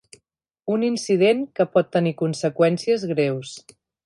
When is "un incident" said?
0.75-1.43